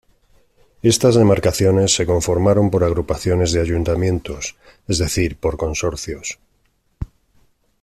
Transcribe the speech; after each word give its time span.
Estas 0.81 1.13
demarcaciones 1.13 1.93
se 1.93 2.07
conformaron 2.07 2.71
por 2.71 2.83
agrupaciones 2.83 3.51
de 3.51 3.61
ayuntamientos, 3.61 4.55
es 4.87 4.97
decir, 4.97 5.37
por 5.37 5.57
consorcios. 5.57 6.39